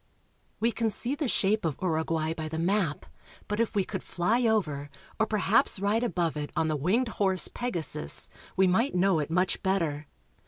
We 0.59 0.71
can 0.71 0.89
see 0.89 1.13
the 1.13 1.27
shape 1.27 1.63
of 1.63 1.77
Uruguay 1.79 2.33
by 2.33 2.49
the 2.49 2.57
map, 2.57 3.05
but 3.47 3.59
if 3.59 3.75
we 3.75 3.83
could 3.85 4.01
fly 4.01 4.47
over 4.47 4.89
or 5.19 5.27
perhaps 5.27 5.79
ride 5.79 6.03
above 6.03 6.35
it 6.35 6.49
on 6.55 6.69
the 6.69 6.75
winged 6.75 7.09
horse, 7.09 7.47
Pegasus, 7.47 8.27
we 8.57 8.65
might 8.65 8.95
know 8.95 9.19
it 9.19 9.29
much 9.29 9.61
better. 9.61 10.07